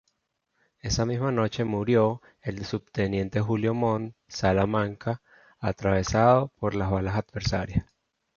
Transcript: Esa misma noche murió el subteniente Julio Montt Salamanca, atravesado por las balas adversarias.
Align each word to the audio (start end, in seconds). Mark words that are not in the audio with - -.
Esa 0.79 1.05
misma 1.05 1.31
noche 1.31 1.63
murió 1.63 2.23
el 2.41 2.65
subteniente 2.65 3.39
Julio 3.39 3.75
Montt 3.75 4.15
Salamanca, 4.27 5.21
atravesado 5.59 6.47
por 6.59 6.73
las 6.73 6.89
balas 6.89 7.13
adversarias. 7.17 7.85